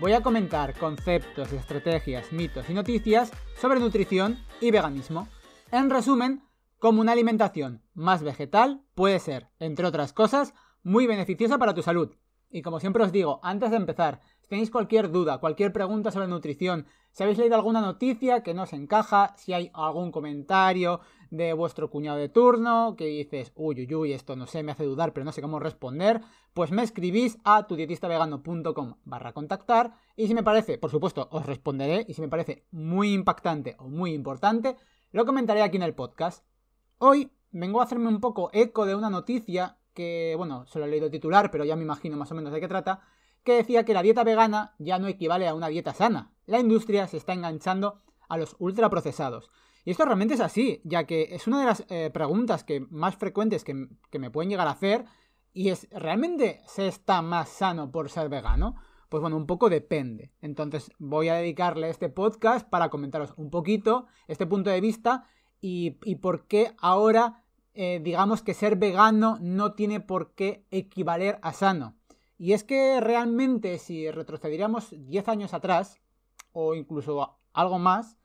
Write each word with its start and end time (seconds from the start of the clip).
voy 0.00 0.14
a 0.14 0.22
comentar 0.22 0.72
conceptos, 0.78 1.52
estrategias, 1.52 2.32
mitos 2.32 2.70
y 2.70 2.72
noticias 2.72 3.30
sobre 3.60 3.80
nutrición 3.80 4.38
y 4.58 4.70
veganismo. 4.70 5.28
En 5.70 5.90
resumen, 5.90 6.42
cómo 6.78 7.02
una 7.02 7.12
alimentación 7.12 7.82
más 7.92 8.22
vegetal 8.22 8.82
puede 8.94 9.18
ser, 9.18 9.48
entre 9.58 9.86
otras 9.86 10.14
cosas, 10.14 10.54
muy 10.82 11.06
beneficiosa 11.06 11.58
para 11.58 11.74
tu 11.74 11.82
salud. 11.82 12.16
Y 12.48 12.62
como 12.62 12.80
siempre 12.80 13.04
os 13.04 13.12
digo, 13.12 13.40
antes 13.42 13.70
de 13.70 13.76
empezar, 13.76 14.22
tenéis 14.50 14.72
cualquier 14.72 15.12
duda, 15.12 15.38
cualquier 15.38 15.72
pregunta 15.72 16.10
sobre 16.10 16.26
nutrición, 16.26 16.84
si 17.12 17.22
habéis 17.22 17.38
leído 17.38 17.54
alguna 17.54 17.80
noticia 17.80 18.42
que 18.42 18.52
no 18.52 18.64
os 18.64 18.72
encaja, 18.72 19.32
si 19.36 19.52
hay 19.52 19.70
algún 19.72 20.10
comentario 20.10 21.00
de 21.30 21.52
vuestro 21.52 21.88
cuñado 21.88 22.18
de 22.18 22.28
turno 22.28 22.96
que 22.98 23.06
dices, 23.06 23.52
uy, 23.54 23.86
uy, 23.86 23.94
uy, 23.94 24.12
esto 24.12 24.34
no 24.34 24.48
sé, 24.48 24.64
me 24.64 24.72
hace 24.72 24.82
dudar, 24.82 25.12
pero 25.12 25.24
no 25.24 25.30
sé 25.30 25.40
cómo 25.40 25.60
responder, 25.60 26.20
pues 26.52 26.72
me 26.72 26.82
escribís 26.82 27.38
a 27.44 27.68
tudietistavegano.com 27.68 28.96
barra 29.04 29.32
contactar 29.32 29.94
y 30.16 30.26
si 30.26 30.34
me 30.34 30.42
parece, 30.42 30.78
por 30.78 30.90
supuesto, 30.90 31.28
os 31.30 31.46
responderé 31.46 32.04
y 32.08 32.14
si 32.14 32.20
me 32.20 32.28
parece 32.28 32.66
muy 32.72 33.12
impactante 33.12 33.76
o 33.78 33.88
muy 33.88 34.12
importante, 34.14 34.76
lo 35.12 35.24
comentaré 35.26 35.62
aquí 35.62 35.76
en 35.76 35.84
el 35.84 35.94
podcast. 35.94 36.44
Hoy 36.98 37.30
vengo 37.52 37.80
a 37.80 37.84
hacerme 37.84 38.08
un 38.08 38.20
poco 38.20 38.50
eco 38.52 38.84
de 38.84 38.96
una 38.96 39.10
noticia 39.10 39.78
que, 39.94 40.34
bueno, 40.36 40.66
solo 40.66 40.86
he 40.86 40.88
leído 40.88 41.08
titular, 41.08 41.52
pero 41.52 41.64
ya 41.64 41.76
me 41.76 41.84
imagino 41.84 42.16
más 42.16 42.32
o 42.32 42.34
menos 42.34 42.52
de 42.52 42.60
qué 42.60 42.66
trata, 42.66 43.00
que 43.44 43.54
decía 43.54 43.84
que 43.84 43.94
la 43.94 44.02
dieta 44.02 44.24
vegana 44.24 44.74
ya 44.78 44.98
no 44.98 45.08
equivale 45.08 45.48
a 45.48 45.54
una 45.54 45.68
dieta 45.68 45.94
sana. 45.94 46.32
La 46.46 46.60
industria 46.60 47.06
se 47.06 47.16
está 47.16 47.32
enganchando 47.32 47.98
a 48.28 48.36
los 48.36 48.56
ultraprocesados. 48.58 49.50
Y 49.84 49.92
esto 49.92 50.04
realmente 50.04 50.34
es 50.34 50.40
así, 50.40 50.80
ya 50.84 51.04
que 51.04 51.34
es 51.34 51.46
una 51.46 51.60
de 51.60 51.66
las 51.66 51.84
eh, 51.88 52.10
preguntas 52.12 52.64
que 52.64 52.80
más 52.90 53.16
frecuentes 53.16 53.64
que, 53.64 53.74
me 54.18 54.30
pueden 54.30 54.50
llegar 54.50 54.68
a 54.68 54.72
hacer. 54.72 55.04
Y 55.52 55.70
es, 55.70 55.88
¿realmente 55.90 56.62
se 56.66 56.86
está 56.86 57.22
más 57.22 57.48
sano 57.48 57.90
por 57.90 58.10
ser 58.10 58.28
vegano? 58.28 58.76
Pues 59.08 59.20
bueno, 59.20 59.36
un 59.36 59.46
poco 59.46 59.70
depende. 59.70 60.32
Entonces 60.42 60.92
voy 60.98 61.28
a 61.28 61.34
dedicarle 61.34 61.88
este 61.88 62.08
podcast 62.08 62.68
para 62.68 62.90
comentaros 62.90 63.32
un 63.36 63.50
poquito 63.50 64.06
este 64.28 64.46
punto 64.46 64.70
de 64.70 64.80
vista 64.80 65.24
y, 65.60 65.98
y 66.04 66.16
por 66.16 66.46
qué 66.46 66.74
ahora 66.78 67.42
eh, 67.74 68.00
digamos 68.02 68.42
que 68.42 68.52
ser 68.52 68.76
vegano 68.76 69.38
no 69.40 69.74
tiene 69.74 70.00
por 70.00 70.34
qué 70.34 70.66
equivaler 70.70 71.38
a 71.42 71.52
sano. 71.52 71.96
Y 72.40 72.54
es 72.54 72.64
que 72.64 73.00
realmente 73.02 73.76
si 73.76 74.10
retrocediéramos 74.10 74.94
10 74.96 75.28
años 75.28 75.52
atrás, 75.52 76.00
o 76.52 76.74
incluso 76.74 77.36
algo 77.52 77.78
más, 77.78 78.16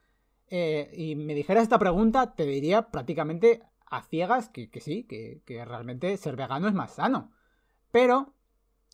eh, 0.47 0.89
y 0.95 1.17
me 1.17 1.35
dijeras 1.35 1.63
esta 1.63 1.79
pregunta, 1.79 2.33
te 2.33 2.45
diría 2.45 2.91
prácticamente 2.91 3.61
a 3.85 4.03
ciegas 4.03 4.47
que, 4.47 4.69
sí, 4.79 5.03
que, 5.03 5.41
que, 5.45 5.65
realmente 5.65 6.15
ser 6.15 6.37
vegano 6.37 6.69
es 6.69 6.73
más 6.73 6.93
sano. 6.93 7.33
Pero 7.91 8.33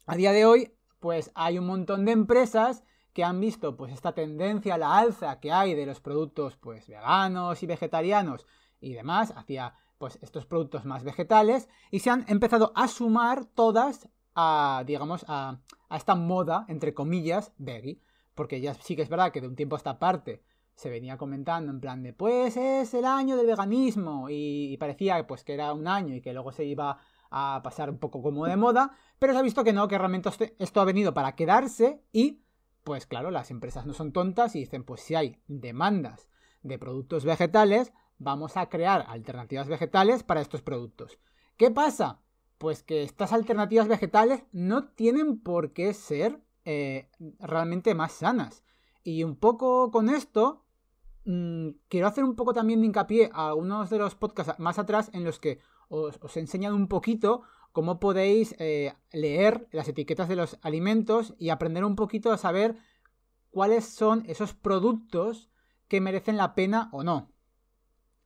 a 0.07 0.15
día 0.15 0.31
de 0.31 0.47
hoy, 0.47 0.73
pues 0.99 1.29
hay 1.35 1.59
un 1.59 1.67
montón 1.67 2.03
de 2.05 2.13
empresas 2.13 2.83
que 3.13 3.23
han 3.23 3.39
visto 3.39 3.77
pues 3.77 3.93
esta 3.93 4.13
tendencia 4.13 4.73
a 4.73 4.79
la 4.79 4.97
alza 4.97 5.39
que 5.39 5.51
hay 5.51 5.75
de 5.75 5.85
los 5.85 6.01
productos 6.01 6.57
pues 6.57 6.87
veganos 6.87 7.61
y 7.61 7.67
vegetarianos 7.67 8.47
y 8.79 8.93
demás 8.93 9.33
hacia 9.37 9.75
pues 9.99 10.17
estos 10.23 10.47
productos 10.47 10.85
más 10.85 11.03
vegetales 11.03 11.69
y 11.91 11.99
se 11.99 12.09
han 12.09 12.25
empezado 12.27 12.71
a 12.73 12.87
sumar 12.87 13.45
todas 13.45 14.09
a 14.35 14.83
digamos 14.85 15.25
a, 15.27 15.59
a 15.89 15.97
esta 15.97 16.15
moda 16.15 16.65
entre 16.67 16.93
comillas 16.93 17.53
veggie 17.57 18.01
porque 18.35 18.61
ya 18.61 18.73
sí 18.73 18.95
que 18.95 19.01
es 19.01 19.09
verdad 19.09 19.31
que 19.31 19.41
de 19.41 19.47
un 19.47 19.55
tiempo 19.55 19.75
a 19.75 19.77
esta 19.77 19.99
parte 19.99 20.43
se 20.81 20.89
venía 20.89 21.15
comentando 21.17 21.71
en 21.71 21.79
plan 21.79 22.01
de 22.01 22.11
pues 22.11 22.57
es 22.57 22.93
el 22.95 23.05
año 23.05 23.37
del 23.37 23.45
veganismo 23.45 24.27
y, 24.29 24.75
parecía 24.77 25.27
pues 25.27 25.43
que 25.43 25.53
era 25.53 25.73
un 25.73 25.87
año 25.87 26.15
y 26.15 26.21
que 26.21 26.33
luego 26.33 26.51
se 26.51 26.65
iba 26.65 26.97
a 27.29 27.61
pasar 27.63 27.89
un 27.91 27.99
poco 27.99 28.21
como 28.21 28.45
de 28.45 28.57
moda, 28.57 28.91
pero 29.19 29.31
se 29.31 29.39
ha 29.39 29.43
visto 29.43 29.63
que 29.63 29.73
no, 29.73 29.87
que 29.87 29.97
realmente 29.97 30.29
esto 30.57 30.81
ha 30.81 30.85
venido 30.85 31.13
para 31.13 31.35
quedarse 31.35 32.03
y 32.11 32.41
pues 32.83 33.05
claro, 33.05 33.29
las 33.29 33.51
empresas 33.51 33.85
no 33.85 33.93
son 33.93 34.11
tontas 34.11 34.55
y 34.55 34.59
dicen 34.61 34.83
pues 34.83 35.01
si 35.01 35.13
hay 35.13 35.37
demandas 35.47 36.29
de 36.63 36.79
productos 36.79 37.25
vegetales, 37.25 37.93
vamos 38.17 38.57
a 38.57 38.67
crear 38.67 39.05
alternativas 39.07 39.67
vegetales 39.67 40.23
para 40.23 40.41
estos 40.41 40.63
productos. 40.63 41.19
¿Qué 41.57 41.69
pasa? 41.69 42.20
Pues 42.61 42.83
que 42.83 43.01
estas 43.01 43.33
alternativas 43.33 43.87
vegetales 43.87 44.43
no 44.51 44.89
tienen 44.89 45.39
por 45.39 45.73
qué 45.73 45.95
ser 45.95 46.43
eh, 46.63 47.09
realmente 47.39 47.95
más 47.95 48.11
sanas. 48.11 48.63
Y 49.03 49.23
un 49.23 49.35
poco 49.35 49.89
con 49.89 50.09
esto, 50.09 50.63
mmm, 51.25 51.69
quiero 51.87 52.05
hacer 52.05 52.23
un 52.23 52.35
poco 52.35 52.53
también 52.53 52.81
de 52.81 52.85
hincapié 52.85 53.31
a 53.33 53.47
algunos 53.47 53.89
de 53.89 53.97
los 53.97 54.13
podcasts 54.13 54.59
más 54.59 54.77
atrás 54.77 55.09
en 55.13 55.23
los 55.23 55.39
que 55.39 55.57
os, 55.89 56.19
os 56.21 56.37
he 56.37 56.39
enseñado 56.39 56.75
un 56.75 56.87
poquito 56.87 57.41
cómo 57.71 57.99
podéis 57.99 58.53
eh, 58.59 58.93
leer 59.11 59.67
las 59.71 59.87
etiquetas 59.87 60.29
de 60.29 60.35
los 60.35 60.59
alimentos 60.61 61.33
y 61.39 61.49
aprender 61.49 61.83
un 61.83 61.95
poquito 61.95 62.31
a 62.31 62.37
saber 62.37 62.75
cuáles 63.49 63.85
son 63.85 64.23
esos 64.27 64.53
productos 64.53 65.49
que 65.87 65.99
merecen 65.99 66.37
la 66.37 66.53
pena 66.53 66.89
o 66.91 67.03
no. 67.03 67.31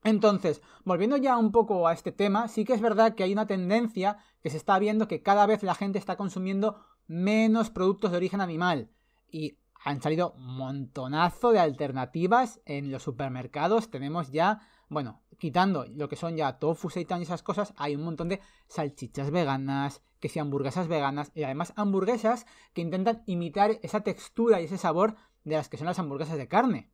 Entonces, 0.05 0.61
volviendo 0.83 1.17
ya 1.17 1.35
un 1.35 1.51
poco 1.51 1.87
a 1.87 1.93
este 1.93 2.11
tema, 2.11 2.47
sí 2.47 2.63
que 2.63 2.73
es 2.73 2.81
verdad 2.81 3.15
que 3.15 3.23
hay 3.23 3.33
una 3.33 3.47
tendencia 3.47 4.19
que 4.43 4.51
se 4.51 4.57
está 4.57 4.77
viendo 4.77 5.07
que 5.07 5.23
cada 5.23 5.47
vez 5.47 5.63
la 5.63 5.73
gente 5.73 5.97
está 5.97 6.15
consumiendo 6.15 6.79
menos 7.07 7.71
productos 7.71 8.11
de 8.11 8.17
origen 8.17 8.39
animal. 8.39 8.91
Y 9.31 9.57
han 9.83 10.03
salido 10.03 10.35
montonazo 10.37 11.51
de 11.51 11.59
alternativas 11.59 12.61
en 12.65 12.91
los 12.91 13.01
supermercados. 13.01 13.89
Tenemos 13.89 14.31
ya, 14.31 14.61
bueno, 14.89 15.23
quitando 15.39 15.85
lo 15.87 16.07
que 16.07 16.15
son 16.15 16.37
ya 16.37 16.59
tofu, 16.59 16.91
seitan 16.91 17.21
y 17.21 17.23
esas 17.23 17.41
cosas, 17.41 17.73
hay 17.75 17.95
un 17.95 18.03
montón 18.03 18.29
de 18.29 18.41
salchichas 18.67 19.31
veganas, 19.31 20.03
que 20.19 20.29
si 20.29 20.37
hamburguesas 20.37 20.87
veganas, 20.87 21.31
y 21.33 21.43
además 21.43 21.73
hamburguesas 21.77 22.45
que 22.73 22.81
intentan 22.81 23.23
imitar 23.25 23.79
esa 23.81 24.01
textura 24.01 24.61
y 24.61 24.65
ese 24.65 24.77
sabor 24.77 25.15
de 25.43 25.55
las 25.55 25.67
que 25.67 25.77
son 25.77 25.87
las 25.87 25.97
hamburguesas 25.97 26.37
de 26.37 26.47
carne. 26.47 26.91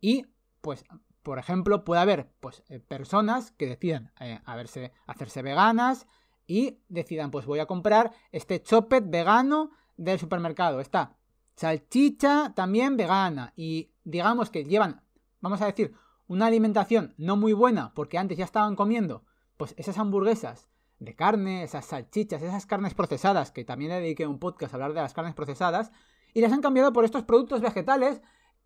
Y, 0.00 0.26
pues, 0.60 0.84
por 1.24 1.38
ejemplo, 1.38 1.84
puede 1.84 2.02
haber 2.02 2.30
pues, 2.38 2.62
eh, 2.68 2.78
personas 2.78 3.50
que 3.52 3.66
decidan 3.66 4.12
eh, 4.20 4.40
hacerse 4.44 5.42
veganas 5.42 6.06
y 6.46 6.78
decidan, 6.88 7.30
pues 7.30 7.46
voy 7.46 7.58
a 7.58 7.66
comprar 7.66 8.12
este 8.30 8.62
chopet 8.62 9.08
vegano 9.08 9.70
del 9.96 10.20
supermercado. 10.20 10.80
Está 10.80 11.16
salchicha 11.56 12.52
también 12.54 12.96
vegana 12.96 13.54
y 13.56 13.90
digamos 14.04 14.50
que 14.50 14.64
llevan, 14.64 15.02
vamos 15.40 15.62
a 15.62 15.66
decir, 15.66 15.94
una 16.26 16.46
alimentación 16.46 17.14
no 17.16 17.36
muy 17.36 17.54
buena 17.54 17.92
porque 17.94 18.18
antes 18.18 18.36
ya 18.36 18.44
estaban 18.44 18.76
comiendo 18.76 19.24
pues 19.56 19.74
esas 19.78 19.98
hamburguesas 19.98 20.68
de 20.98 21.16
carne, 21.16 21.62
esas 21.62 21.86
salchichas, 21.86 22.42
esas 22.42 22.66
carnes 22.66 22.92
procesadas, 22.92 23.50
que 23.50 23.64
también 23.64 23.90
le 23.90 24.00
dediqué 24.00 24.26
un 24.26 24.38
podcast 24.38 24.74
a 24.74 24.76
hablar 24.76 24.92
de 24.92 25.00
las 25.00 25.14
carnes 25.14 25.34
procesadas, 25.34 25.90
y 26.34 26.40
las 26.40 26.52
han 26.52 26.60
cambiado 26.60 26.92
por 26.92 27.04
estos 27.04 27.22
productos 27.22 27.60
vegetales 27.60 28.20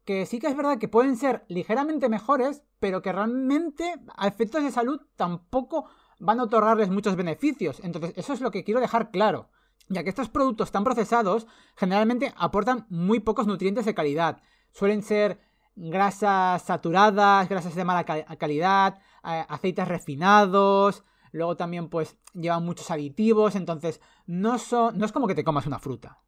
que 0.08 0.24
sí 0.24 0.38
que 0.38 0.46
es 0.46 0.56
verdad 0.56 0.78
que 0.78 0.88
pueden 0.88 1.18
ser 1.18 1.44
ligeramente 1.48 2.08
mejores, 2.08 2.62
pero 2.80 3.02
que 3.02 3.12
realmente 3.12 4.00
a 4.16 4.26
efectos 4.26 4.62
de 4.62 4.72
salud 4.72 5.02
tampoco 5.16 5.84
van 6.18 6.40
a 6.40 6.44
otorgarles 6.44 6.88
muchos 6.88 7.14
beneficios. 7.14 7.78
Entonces, 7.84 8.14
eso 8.16 8.32
es 8.32 8.40
lo 8.40 8.50
que 8.50 8.64
quiero 8.64 8.80
dejar 8.80 9.10
claro 9.10 9.50
ya 9.90 10.02
que 10.02 10.08
estos 10.08 10.30
productos 10.30 10.72
tan 10.72 10.82
procesados 10.82 11.46
generalmente 11.76 12.32
aportan 12.38 12.86
muy 12.88 13.20
pocos 13.20 13.46
nutrientes 13.46 13.84
de 13.84 13.94
calidad. 13.94 14.40
Suelen 14.72 15.02
ser 15.02 15.40
grasas 15.76 16.62
saturadas, 16.62 17.46
grasas 17.50 17.74
de 17.74 17.84
mala 17.84 18.04
calidad, 18.04 19.00
aceites 19.22 19.88
refinados, 19.88 21.04
luego 21.32 21.58
también 21.58 21.90
pues 21.90 22.16
llevan 22.32 22.64
muchos 22.64 22.90
aditivos, 22.90 23.56
entonces 23.56 24.00
no, 24.26 24.58
son, 24.58 24.96
no 24.96 25.04
es 25.04 25.12
como 25.12 25.26
que 25.26 25.34
te 25.34 25.44
comas 25.44 25.66
una 25.66 25.78
fruta. 25.78 26.18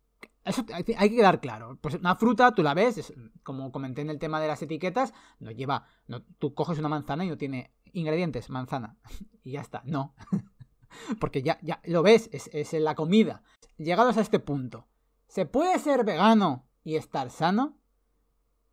Eso 0.45 0.65
hay 0.75 0.85
que 0.85 1.17
quedar 1.17 1.41
claro. 1.41 1.79
Pues 1.81 1.97
una 1.97 2.17
fruta, 2.17 2.53
tú 2.55 2.63
la 2.63 2.75
ves, 2.75 3.13
como 3.43 3.71
comenté 3.73 4.03
en 4.03 4.11
el 4.11 4.19
tema 4.19 4.41
de 4.41 4.49
las 4.49 4.63
etiquetas, 4.63 5.13
no 5.39 5.51
lleva, 5.51 5.87
no, 6.07 6.23
tú 6.39 6.55
coges 6.55 6.79
una 6.79 6.89
manzana 6.89 7.25
y 7.25 7.29
no 7.29 7.37
tiene 7.37 7.73
ingredientes, 7.93 8.51
manzana, 8.51 8.97
y 9.43 9.53
ya 9.53 9.61
está, 9.61 9.83
no. 9.85 10.15
porque 11.21 11.43
ya, 11.43 11.59
ya 11.63 11.81
lo 11.85 12.03
ves, 12.03 12.31
es, 12.33 12.49
es 12.53 12.75
en 12.75 12.85
la 12.85 12.95
comida. 12.95 13.43
Llegados 13.77 14.17
a 14.17 14.23
este 14.23 14.39
punto, 14.39 14.89
¿se 15.29 15.47
puede 15.47 15.79
ser 15.79 16.05
vegano 16.05 16.67
y 16.83 16.97
estar 16.97 17.31
sano? 17.31 17.79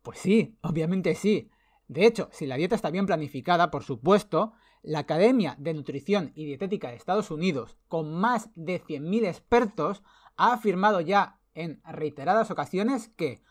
Pues 0.02 0.18
sí, 0.18 0.56
obviamente 0.62 1.14
sí. 1.14 1.50
De 1.86 2.06
hecho, 2.06 2.28
si 2.32 2.46
la 2.46 2.56
dieta 2.56 2.74
está 2.74 2.90
bien 2.90 3.06
planificada, 3.06 3.70
por 3.70 3.82
supuesto, 3.82 4.52
la 4.82 5.00
Academia 5.00 5.56
de 5.58 5.74
Nutrición 5.74 6.32
y 6.34 6.44
Dietética 6.44 6.88
de 6.88 6.96
Estados 6.96 7.30
Unidos, 7.30 7.76
con 7.88 8.14
más 8.14 8.50
de 8.54 8.82
100.000 8.82 9.26
expertos, 9.26 10.02
ha 10.36 10.52
afirmado 10.52 11.00
ya 11.00 11.37
en 11.58 11.82
reiteradas 11.84 12.50
ocasiones 12.52 13.08
que 13.08 13.42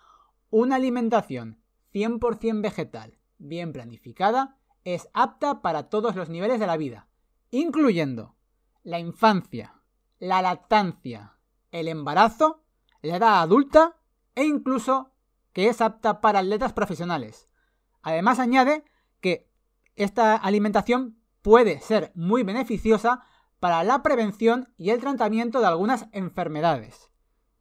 una 0.49 0.77
alimentación 0.77 1.61
100% 1.93 2.61
vegetal, 2.61 3.19
bien 3.37 3.73
planificada, 3.73 4.57
es 4.85 5.09
apta 5.13 5.61
para 5.61 5.89
todos 5.89 6.15
los 6.15 6.29
niveles 6.29 6.59
de 6.61 6.67
la 6.67 6.77
vida, 6.77 7.07
incluyendo 7.51 8.35
la 8.83 8.99
infancia, 8.99 9.81
la 10.19 10.41
lactancia, 10.41 11.37
el 11.71 11.89
embarazo, 11.89 12.63
la 13.01 13.17
edad 13.17 13.41
adulta 13.41 13.97
e 14.35 14.45
incluso 14.45 15.11
que 15.51 15.67
es 15.67 15.81
apta 15.81 16.21
para 16.21 16.39
atletas 16.39 16.71
profesionales. 16.71 17.49
Además 18.01 18.39
añade 18.39 18.85
que 19.19 19.49
esta 19.95 20.37
alimentación 20.37 21.17
puede 21.41 21.81
ser 21.81 22.13
muy 22.15 22.43
beneficiosa 22.43 23.25
para 23.59 23.83
la 23.83 24.01
prevención 24.01 24.73
y 24.77 24.91
el 24.91 25.01
tratamiento 25.01 25.59
de 25.59 25.67
algunas 25.67 26.07
enfermedades. 26.13 27.11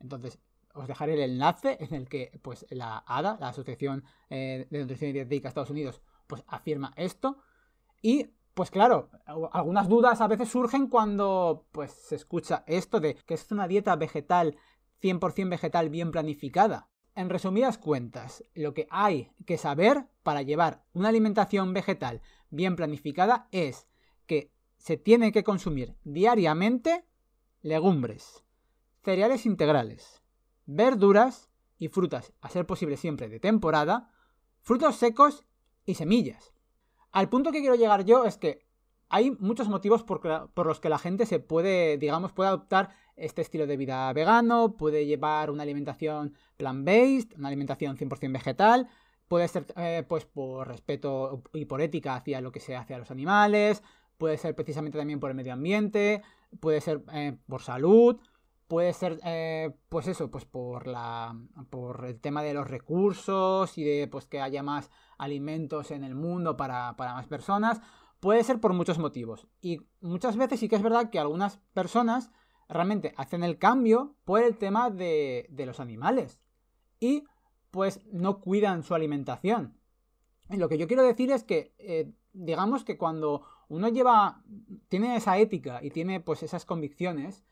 Entonces, 0.00 0.38
os 0.74 0.86
dejaré 0.86 1.14
el 1.14 1.30
enlace 1.30 1.78
en 1.80 1.94
el 1.94 2.08
que 2.08 2.38
pues, 2.42 2.66
la 2.70 3.02
ADA, 3.06 3.38
la 3.40 3.48
Asociación 3.48 4.04
eh, 4.30 4.66
de 4.70 4.80
Nutrición 4.80 5.10
y 5.10 5.12
Dietética 5.14 5.44
de 5.44 5.48
Estados 5.48 5.70
Unidos, 5.70 6.02
pues 6.26 6.44
afirma 6.46 6.92
esto. 6.96 7.38
Y 8.02 8.30
pues 8.54 8.70
claro, 8.70 9.10
algunas 9.52 9.86
dudas 9.86 10.20
a 10.22 10.28
veces 10.28 10.48
surgen 10.48 10.86
cuando 10.86 11.66
pues 11.72 11.92
se 11.92 12.14
escucha 12.14 12.64
esto 12.66 13.00
de 13.00 13.14
que 13.14 13.34
es 13.34 13.52
una 13.52 13.68
dieta 13.68 13.96
vegetal 13.96 14.56
100% 15.02 15.50
vegetal 15.50 15.90
bien 15.90 16.10
planificada. 16.10 16.88
En 17.14 17.28
resumidas 17.28 17.78
cuentas, 17.78 18.44
lo 18.54 18.72
que 18.72 18.86
hay 18.90 19.30
que 19.44 19.58
saber 19.58 20.06
para 20.22 20.42
llevar 20.42 20.84
una 20.94 21.08
alimentación 21.08 21.74
vegetal 21.74 22.22
bien 22.50 22.76
planificada 22.76 23.48
es 23.52 23.86
que 24.26 24.52
se 24.78 24.96
tiene 24.96 25.32
que 25.32 25.44
consumir 25.44 25.94
diariamente 26.04 27.04
legumbres, 27.60 28.42
cereales 29.06 29.46
integrales, 29.46 30.20
verduras 30.66 31.48
y 31.78 31.86
frutas, 31.86 32.32
a 32.40 32.48
ser 32.48 32.66
posible 32.66 32.96
siempre 32.96 33.28
de 33.28 33.38
temporada, 33.38 34.10
frutos 34.62 34.96
secos 34.96 35.44
y 35.84 35.94
semillas. 35.94 36.52
Al 37.12 37.28
punto 37.28 37.52
que 37.52 37.60
quiero 37.60 37.76
llegar 37.76 38.04
yo 38.04 38.24
es 38.24 38.36
que 38.36 38.66
hay 39.08 39.30
muchos 39.30 39.68
motivos 39.68 40.02
por, 40.02 40.50
los 40.66 40.80
que 40.80 40.88
la 40.88 40.98
gente 40.98 41.24
se 41.24 41.38
puede, 41.38 41.98
digamos, 41.98 42.32
puede 42.32 42.48
adoptar 42.48 42.96
este 43.14 43.42
estilo 43.42 43.68
de 43.68 43.76
vida 43.76 44.12
vegano, 44.12 44.76
puede 44.76 45.06
llevar 45.06 45.52
una 45.52 45.62
alimentación 45.62 46.34
plant-based, 46.56 47.38
una 47.38 47.46
alimentación 47.46 47.96
100% 47.96 48.32
vegetal, 48.32 48.88
puede 49.28 49.46
ser 49.46 49.66
eh, 49.76 50.04
pues 50.08 50.24
por 50.24 50.66
respeto 50.66 51.44
y 51.52 51.66
por 51.66 51.80
ética 51.80 52.16
hacia 52.16 52.40
lo 52.40 52.50
que 52.50 52.58
se 52.58 52.74
hace 52.74 52.92
a 52.92 52.98
los 52.98 53.12
animales, 53.12 53.84
puede 54.18 54.36
ser 54.36 54.56
precisamente 54.56 54.98
también 54.98 55.20
por 55.20 55.30
el 55.30 55.36
medio 55.36 55.52
ambiente, 55.52 56.22
puede 56.58 56.80
ser 56.80 57.04
eh, 57.12 57.38
por 57.46 57.62
salud, 57.62 58.18
puede 58.68 58.92
ser 58.92 59.20
eh, 59.24 59.76
pues 59.88 60.06
eso, 60.08 60.30
pues 60.30 60.44
por 60.44 60.86
la 60.86 61.36
por 61.70 62.04
el 62.06 62.20
tema 62.20 62.42
de 62.42 62.54
los 62.54 62.68
recursos 62.68 63.76
y 63.78 63.84
de 63.84 64.08
pues 64.08 64.26
que 64.26 64.40
haya 64.40 64.62
más 64.62 64.90
alimentos 65.18 65.90
en 65.90 66.04
el 66.04 66.14
mundo 66.14 66.56
para, 66.56 66.96
para 66.96 67.14
más 67.14 67.26
personas 67.26 67.80
Puede 68.20 68.42
ser 68.44 68.60
por 68.60 68.72
muchos 68.72 68.98
motivos. 68.98 69.46
Y 69.60 69.80
muchas 70.00 70.36
veces 70.36 70.60
sí 70.60 70.68
que 70.68 70.76
es 70.76 70.82
verdad 70.82 71.10
que 71.10 71.18
algunas 71.18 71.58
personas 71.74 72.30
realmente 72.68 73.14
hacen 73.16 73.44
el 73.44 73.58
cambio 73.58 74.16
por 74.24 74.42
el 74.42 74.56
tema 74.56 74.90
de, 74.90 75.48
los 75.66 75.80
animales. 75.80 76.40
Y 76.98 77.24
pues 77.70 78.04
no 78.06 78.40
cuidan 78.40 78.82
su 78.82 78.94
alimentación. 78.94 79.78
Y 80.48 80.56
lo 80.56 80.68
que 80.68 80.78
yo 80.78 80.86
quiero 80.86 81.02
decir 81.02 81.30
es 81.30 81.44
que, 81.44 81.74
eh, 81.78 82.12
digamos 82.32 82.84
que 82.84 82.96
cuando 82.96 83.42
uno 83.68 83.88
lleva, 83.88 84.42
tiene 84.88 85.16
esa 85.16 85.38
ética 85.38 85.80
y 85.82 85.90
tiene 85.90 86.20
pues 86.20 86.42
esas 86.42 86.64
convicciones, 86.64 87.44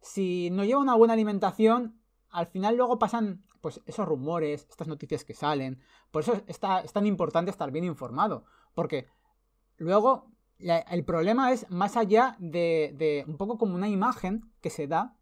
si 0.00 0.50
no 0.50 0.64
lleva 0.64 0.80
una 0.80 0.94
buena 0.94 1.14
alimentación, 1.14 2.00
al 2.30 2.46
final 2.46 2.76
luego 2.76 2.98
pasan 2.98 3.44
pues 3.60 3.80
esos 3.86 4.08
rumores, 4.08 4.66
estas 4.70 4.88
noticias 4.88 5.24
que 5.24 5.34
salen. 5.34 5.80
Por 6.10 6.22
eso 6.22 6.42
está, 6.46 6.80
es 6.80 6.92
tan 6.92 7.06
importante 7.06 7.50
estar 7.50 7.70
bien 7.70 7.84
informado. 7.84 8.44
Porque 8.74 9.08
Luego, 9.80 10.30
el 10.58 11.04
problema 11.06 11.52
es 11.52 11.68
más 11.70 11.96
allá 11.96 12.36
de, 12.38 13.24
un 13.26 13.38
poco 13.38 13.56
como 13.56 13.74
una 13.74 13.88
imagen 13.88 14.52
que 14.60 14.68
se 14.68 14.86
da 14.86 15.16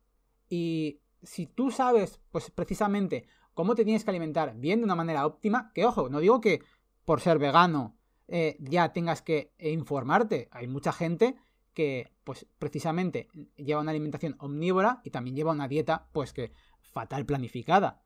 y 0.48 1.00
si 1.22 1.46
tú 1.46 1.70
sabes, 1.70 2.20
pues 2.32 2.50
precisamente, 2.50 3.28
cómo 3.54 3.76
te 3.76 3.84
tienes 3.84 4.02
que 4.02 4.10
alimentar 4.10 4.56
bien 4.56 4.80
de 4.80 4.84
una 4.84 4.96
manera 4.96 5.26
óptima, 5.26 5.70
que 5.74 5.86
ojo, 5.86 6.08
no 6.08 6.18
digo 6.18 6.40
que 6.40 6.64
por 7.04 7.20
ser 7.20 7.38
vegano 7.38 7.96
eh, 8.26 8.56
ya 8.58 8.92
tengas 8.92 9.22
que 9.22 9.52
informarte. 9.60 10.48
Hay 10.50 10.66
mucha 10.66 10.92
gente 10.92 11.36
que, 11.74 12.12
pues 12.24 12.46
precisamente, 12.58 13.28
lleva 13.56 13.80
una 13.80 13.90
alimentación 13.90 14.36
omnívora 14.38 15.00
y 15.04 15.10
también 15.10 15.36
lleva 15.36 15.52
una 15.52 15.68
dieta, 15.68 16.08
pues 16.12 16.32
que 16.32 16.52
fatal 16.80 17.24
planificada. 17.24 18.02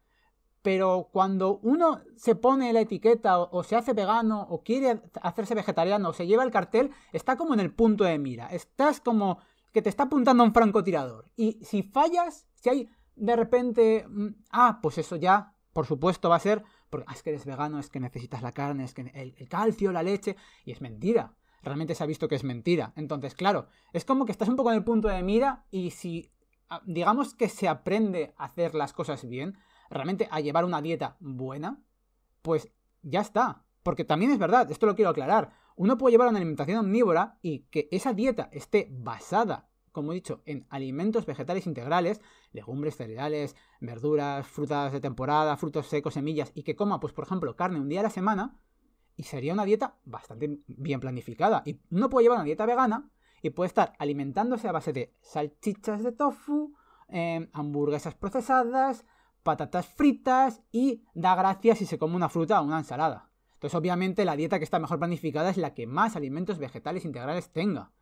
Pero 0.62 1.08
cuando 1.12 1.58
uno 1.58 2.02
se 2.16 2.36
pone 2.36 2.72
la 2.72 2.80
etiqueta 2.80 3.38
o, 3.38 3.64
se 3.64 3.74
hace 3.74 3.94
vegano 3.94 4.42
o 4.42 4.62
quiere 4.62 5.02
hacerse 5.20 5.54
vegetariano 5.54 6.10
o 6.10 6.12
se 6.12 6.26
lleva 6.26 6.44
el 6.44 6.52
cartel, 6.52 6.90
está 7.12 7.36
como 7.36 7.54
en 7.54 7.60
el 7.60 7.74
punto 7.74 8.04
de 8.04 8.18
mira. 8.18 8.46
Estás 8.46 9.00
como 9.00 9.38
que 9.72 9.82
te 9.82 9.88
está 9.88 10.04
apuntando 10.04 10.44
un 10.44 10.52
francotirador. 10.52 11.30
Y 11.34 11.58
si 11.64 11.82
fallas, 11.82 12.46
si 12.54 12.68
hay 12.68 12.90
de 13.16 13.36
repente... 13.36 14.06
Mm, 14.08 14.28
ah, 14.50 14.78
pues 14.80 14.98
eso 14.98 15.16
ya, 15.16 15.54
por 15.72 15.86
supuesto, 15.86 16.28
va 16.28 16.36
a 16.36 16.40
ser... 16.40 16.62
Porque 16.90 17.06
ah, 17.08 17.14
es 17.14 17.22
que 17.22 17.30
eres 17.30 17.44
vegano, 17.44 17.80
es 17.80 17.88
que 17.90 17.98
necesitas 17.98 18.42
la 18.42 18.52
carne, 18.52 18.84
es 18.84 18.94
que 18.94 19.34
el 19.36 19.48
calcio, 19.48 19.90
la 19.90 20.02
leche... 20.02 20.36
Y 20.64 20.70
es 20.72 20.80
mentira. 20.80 21.34
Realmente 21.62 21.94
se 21.94 22.02
ha 22.02 22.06
visto 22.06 22.28
que 22.28 22.34
es 22.34 22.44
mentira. 22.44 22.92
Entonces, 22.96 23.34
claro, 23.34 23.68
es 23.92 24.04
como 24.04 24.26
que 24.26 24.32
estás 24.32 24.48
un 24.48 24.56
poco 24.56 24.70
en 24.70 24.76
el 24.76 24.84
punto 24.84 25.08
de 25.08 25.22
mira 25.22 25.64
y 25.70 25.90
si 25.90 26.30
ah, 26.68 26.82
digamos 26.84 27.34
que 27.34 27.48
se 27.48 27.68
aprende 27.68 28.34
a 28.36 28.44
hacer 28.44 28.74
las 28.74 28.92
cosas 28.92 29.28
bien, 29.28 29.56
realmente 29.90 30.28
a 30.30 30.40
llevar 30.40 30.64
una 30.64 30.82
dieta 30.82 31.16
buena, 31.20 31.82
pues 32.42 32.72
ya 33.02 33.20
está. 33.20 33.64
Porque 33.82 34.04
también 34.04 34.32
es 34.32 34.38
verdad, 34.38 34.70
esto 34.70 34.86
lo 34.86 34.94
quiero 34.94 35.10
aclarar, 35.10 35.52
uno 35.76 35.98
puede 35.98 36.12
llevar 36.12 36.28
una 36.28 36.38
alimentación 36.38 36.78
omnívora 36.78 37.38
y 37.42 37.60
que 37.70 37.88
esa 37.90 38.12
dieta 38.12 38.48
esté 38.52 38.88
basada, 38.90 39.68
como 39.90 40.12
he 40.12 40.14
dicho, 40.14 40.42
en 40.46 40.66
alimentos 40.70 41.26
vegetales 41.26 41.66
integrales, 41.66 42.20
legumbres, 42.52 42.96
cereales, 42.96 43.56
verduras, 43.80 44.46
frutas 44.46 44.92
de 44.92 45.00
temporada, 45.00 45.56
frutos 45.56 45.86
secos, 45.86 46.14
semillas, 46.14 46.52
y 46.54 46.62
que 46.62 46.76
coma, 46.76 47.00
pues 47.00 47.12
por 47.12 47.24
ejemplo, 47.24 47.56
carne 47.56 47.80
un 47.80 47.88
día 47.88 48.00
a 48.00 48.04
la 48.04 48.10
semana, 48.10 48.56
y 49.16 49.24
sería 49.24 49.52
una 49.52 49.64
dieta 49.64 49.96
bastante 50.04 50.58
bien 50.66 51.00
planificada. 51.00 51.62
Y 51.64 51.80
uno 51.90 52.08
puede 52.08 52.24
llevar 52.24 52.38
una 52.38 52.44
dieta 52.44 52.66
vegana 52.66 53.10
y 53.42 53.50
puede 53.50 53.68
estar 53.68 53.92
alimentándose 53.98 54.68
a 54.68 54.72
base 54.72 54.92
de 54.92 55.14
salchichas 55.20 56.02
de 56.02 56.12
tofu, 56.12 56.74
eh, 57.08 57.48
hamburguesas 57.52 58.14
procesadas, 58.14 59.04
patatas 59.42 59.86
fritas 59.86 60.62
y 60.70 61.04
da 61.14 61.34
gracias 61.34 61.78
si 61.78 61.86
se 61.86 61.98
come 61.98 62.16
una 62.16 62.28
fruta 62.28 62.60
o 62.60 62.64
una 62.64 62.78
ensalada. 62.78 63.30
Entonces, 63.54 63.76
obviamente, 63.76 64.24
la 64.24 64.36
dieta 64.36 64.58
que 64.58 64.64
está 64.64 64.78
mejor 64.78 64.98
planificada 64.98 65.50
es 65.50 65.56
la 65.56 65.74
que 65.74 65.86
más 65.86 66.16
alimentos 66.16 66.58
vegetales 66.58 67.04
integrales 67.04 67.52
tenga, 67.52 67.92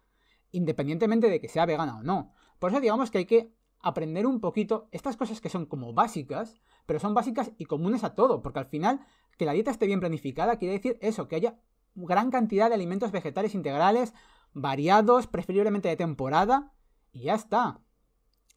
independientemente 0.53 1.29
de 1.29 1.41
que 1.41 1.49
sea 1.49 1.67
vegana 1.67 1.99
o 1.99 2.03
no. 2.03 2.33
Por 2.59 2.71
eso 2.71 2.81
digamos 2.81 3.11
que 3.11 3.19
hay 3.19 3.27
que 3.27 3.53
aprender 3.81 4.27
un 4.27 4.41
poquito 4.41 4.89
estas 4.93 5.17
cosas 5.17 5.41
que 5.41 5.49
son 5.49 5.67
como 5.67 5.93
básicas, 5.93 6.61
pero 6.87 6.99
son 6.99 7.15
básicas 7.15 7.53
y 7.59 7.65
comunes 7.65 8.05
a 8.05 8.15
todo, 8.15 8.43
porque 8.43 8.59
al 8.59 8.67
final 8.67 9.01
que 9.37 9.47
la 9.47 9.53
dieta 9.53 9.71
esté 9.71 9.87
bien 9.87 10.01
planificada 10.01 10.57
quiere 10.57 10.75
decir 10.75 10.99
eso, 11.01 11.29
que 11.29 11.37
haya 11.37 11.59
gran 11.95 12.31
cantidad 12.31 12.69
de 12.69 12.75
alimentos 12.75 13.11
vegetales 13.13 13.55
integrales 13.55 14.15
variados, 14.53 15.27
preferiblemente 15.27 15.89
de 15.89 15.97
temporada, 15.97 16.73
y 17.13 17.23
ya 17.23 17.35
está. 17.35 17.81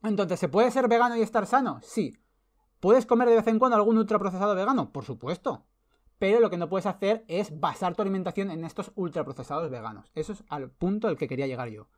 Entonces, 0.02 0.40
¿se 0.40 0.48
puede 0.48 0.70
ser 0.70 0.88
vegano 0.88 1.16
y 1.16 1.22
estar 1.22 1.46
sano? 1.46 1.78
Sí, 1.82 2.18
¿Puedes 2.84 3.06
comer 3.06 3.30
de 3.30 3.36
vez 3.36 3.46
en 3.46 3.58
cuando 3.58 3.76
algún 3.76 3.96
ultraprocesado 3.96 4.54
vegano? 4.54 4.92
Por 4.92 5.06
supuesto. 5.06 5.64
Pero 6.18 6.38
lo 6.38 6.50
que 6.50 6.58
no 6.58 6.68
puedes 6.68 6.84
hacer 6.84 7.24
es 7.28 7.58
basar 7.58 7.96
tu 7.96 8.02
alimentación 8.02 8.50
en 8.50 8.62
estos 8.62 8.92
ultraprocesados 8.94 9.70
veganos. 9.70 10.12
Eso 10.14 10.34
es 10.34 10.44
al 10.50 10.70
punto 10.70 11.08
al 11.08 11.16
que 11.16 11.26
quería 11.26 11.46
llegar 11.46 11.70
yo. 11.70 11.88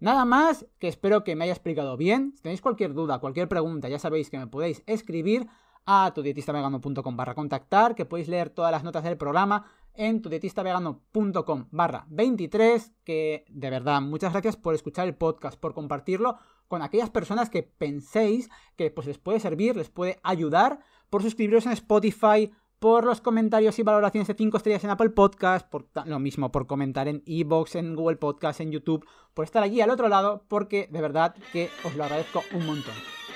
Nada 0.00 0.24
más, 0.24 0.66
que 0.78 0.88
espero 0.88 1.24
que 1.24 1.36
me 1.36 1.44
haya 1.44 1.52
explicado 1.52 1.96
bien. 1.96 2.32
Si 2.34 2.42
tenéis 2.42 2.62
cualquier 2.62 2.94
duda, 2.94 3.18
cualquier 3.18 3.48
pregunta, 3.48 3.88
ya 3.88 3.98
sabéis 3.98 4.30
que 4.30 4.38
me 4.38 4.46
podéis 4.46 4.82
escribir 4.86 5.46
a 5.84 6.12
tudietistavegano.com 6.14 7.16
barra 7.16 7.34
contactar, 7.34 7.94
que 7.94 8.06
podéis 8.06 8.28
leer 8.28 8.48
todas 8.50 8.72
las 8.72 8.82
notas 8.82 9.04
del 9.04 9.18
programa 9.18 9.66
en 9.94 10.22
tudietistavegano.com 10.22 11.66
barra 11.70 12.06
23, 12.08 12.92
que 13.04 13.44
de 13.48 13.70
verdad, 13.70 14.00
muchas 14.00 14.32
gracias 14.32 14.56
por 14.56 14.74
escuchar 14.74 15.06
el 15.06 15.14
podcast, 15.14 15.60
por 15.60 15.74
compartirlo 15.74 16.38
con 16.68 16.82
aquellas 16.82 17.10
personas 17.10 17.50
que 17.50 17.62
penséis 17.62 18.48
que 18.76 18.90
pues, 18.90 19.06
les 19.06 19.18
puede 19.18 19.40
servir, 19.40 19.76
les 19.76 19.90
puede 19.90 20.18
ayudar, 20.22 20.80
por 21.10 21.22
suscribiros 21.22 21.66
en 21.66 21.72
Spotify, 21.72 22.52
por 22.80 23.04
los 23.04 23.20
comentarios 23.20 23.78
y 23.78 23.82
valoraciones 23.82 24.26
de 24.26 24.34
5 24.34 24.56
estrellas 24.56 24.82
en 24.84 24.90
Apple 24.90 25.10
Podcast, 25.10 25.68
por 25.68 25.86
lo 26.06 26.18
mismo, 26.18 26.50
por 26.50 26.66
comentar 26.66 27.06
en 27.08 27.22
Evox, 27.26 27.76
en 27.76 27.94
Google 27.94 28.16
Podcast, 28.16 28.60
en 28.60 28.72
YouTube, 28.72 29.06
por 29.34 29.44
estar 29.44 29.62
allí 29.62 29.82
al 29.82 29.90
otro 29.90 30.08
lado, 30.08 30.44
porque 30.48 30.88
de 30.90 31.00
verdad 31.00 31.36
que 31.52 31.70
os 31.84 31.94
lo 31.94 32.04
agradezco 32.04 32.42
un 32.54 32.66
montón. 32.66 32.94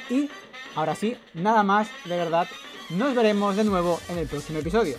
Y 0.09 0.31
ahora 0.75 0.95
sí, 0.95 1.17
nada 1.35 1.63
más, 1.63 1.89
de 2.07 2.17
verdad, 2.17 2.49
nos 2.91 3.15
veremos 3.15 3.55
de 3.55 3.65
nuevo 3.65 4.01
en 4.09 4.19
el 4.19 4.27
próximo 4.27 4.59
episodio. 4.59 4.97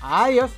Adiós. 0.00 0.50